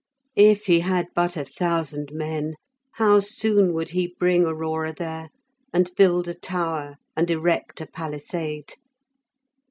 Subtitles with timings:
[0.35, 2.55] If he had but a thousand men!
[2.93, 5.29] How soon he would bring Aurora there,
[5.71, 8.73] and build a tower, and erect a palisade!